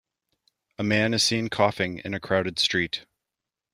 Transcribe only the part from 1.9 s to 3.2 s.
in a crowded street.